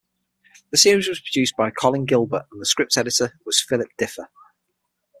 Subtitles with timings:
[0.71, 4.31] The series was produced by Colin Gilbert and the script editor was Philip Differ.